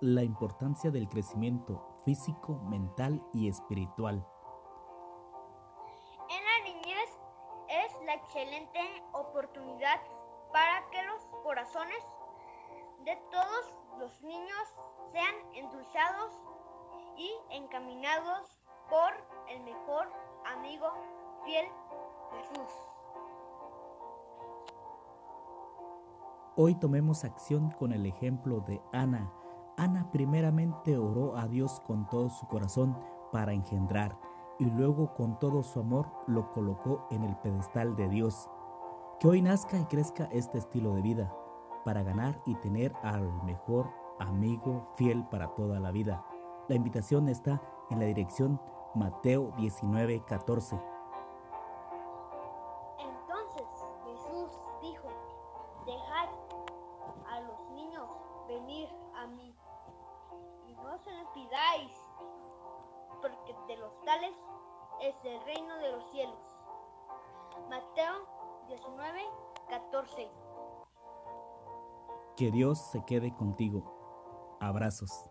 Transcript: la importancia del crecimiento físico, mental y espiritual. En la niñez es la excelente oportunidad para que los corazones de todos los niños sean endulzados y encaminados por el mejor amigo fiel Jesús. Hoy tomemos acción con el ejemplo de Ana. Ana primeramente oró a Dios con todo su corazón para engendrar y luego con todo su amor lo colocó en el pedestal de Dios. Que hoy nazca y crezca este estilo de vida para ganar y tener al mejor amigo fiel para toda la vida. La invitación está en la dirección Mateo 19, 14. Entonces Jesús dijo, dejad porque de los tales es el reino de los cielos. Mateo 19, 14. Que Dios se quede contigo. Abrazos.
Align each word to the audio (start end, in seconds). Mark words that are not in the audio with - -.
la 0.00 0.22
importancia 0.22 0.90
del 0.90 1.08
crecimiento 1.08 1.88
físico, 2.04 2.60
mental 2.68 3.22
y 3.32 3.48
espiritual. 3.48 4.26
En 6.28 6.44
la 6.44 6.64
niñez 6.64 7.10
es 7.68 8.04
la 8.04 8.14
excelente 8.14 8.80
oportunidad 9.12 10.00
para 10.52 10.88
que 10.90 11.02
los 11.04 11.22
corazones 11.42 12.02
de 13.04 13.16
todos 13.30 13.74
los 13.98 14.22
niños 14.22 14.74
sean 15.12 15.34
endulzados 15.54 16.32
y 17.16 17.30
encaminados 17.50 18.60
por 18.90 19.12
el 19.48 19.62
mejor 19.62 20.12
amigo 20.44 20.92
fiel 21.44 21.66
Jesús. 22.32 22.72
Hoy 26.56 26.74
tomemos 26.74 27.24
acción 27.24 27.70
con 27.70 27.92
el 27.92 28.06
ejemplo 28.06 28.60
de 28.60 28.80
Ana. 28.92 29.30
Ana 29.76 30.10
primeramente 30.10 30.96
oró 30.96 31.36
a 31.36 31.46
Dios 31.46 31.80
con 31.86 32.08
todo 32.08 32.30
su 32.30 32.46
corazón 32.46 32.96
para 33.30 33.52
engendrar 33.52 34.18
y 34.58 34.64
luego 34.64 35.14
con 35.14 35.38
todo 35.38 35.62
su 35.62 35.80
amor 35.80 36.06
lo 36.26 36.50
colocó 36.50 37.06
en 37.10 37.22
el 37.24 37.36
pedestal 37.36 37.94
de 37.94 38.08
Dios. 38.08 38.48
Que 39.20 39.28
hoy 39.28 39.42
nazca 39.42 39.78
y 39.78 39.84
crezca 39.84 40.24
este 40.32 40.58
estilo 40.58 40.94
de 40.94 41.02
vida 41.02 41.34
para 41.84 42.02
ganar 42.02 42.40
y 42.46 42.54
tener 42.56 42.94
al 43.02 43.30
mejor 43.44 43.90
amigo 44.18 44.88
fiel 44.96 45.24
para 45.26 45.54
toda 45.54 45.78
la 45.78 45.90
vida. 45.90 46.24
La 46.68 46.74
invitación 46.74 47.28
está 47.28 47.60
en 47.90 48.00
la 48.00 48.06
dirección 48.06 48.60
Mateo 48.94 49.52
19, 49.58 50.24
14. 50.24 50.80
Entonces 52.98 53.66
Jesús 54.04 54.58
dijo, 54.80 55.08
dejad 55.84 56.28
porque 63.26 63.56
de 63.66 63.76
los 63.78 63.92
tales 64.04 64.34
es 65.00 65.14
el 65.24 65.40
reino 65.44 65.76
de 65.78 65.92
los 65.92 66.10
cielos. 66.10 66.38
Mateo 67.68 68.26
19, 68.68 69.24
14. 69.68 70.30
Que 72.36 72.50
Dios 72.50 72.78
se 72.78 73.04
quede 73.04 73.34
contigo. 73.34 74.56
Abrazos. 74.60 75.30